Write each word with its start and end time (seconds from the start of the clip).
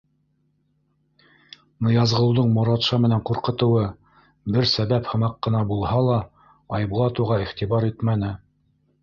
Ныязғолдоң 1.87 2.49
Моратша 2.55 2.99
менән 3.03 3.21
ҡурҡытыуы 3.31 3.83
бер 4.57 4.69
сәбәп 4.73 5.11
һымаҡ 5.13 5.37
ҡына 5.49 5.63
булһа 5.75 6.01
ла, 6.09 6.19
Айбулат 6.81 7.23
уға 7.27 7.41
иғтибар 7.47 7.89
итмәне. 7.93 8.35